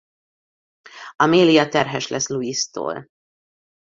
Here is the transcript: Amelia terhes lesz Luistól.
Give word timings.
Amelia 1.15 1.69
terhes 1.69 2.07
lesz 2.07 2.27
Luistól. 2.29 3.09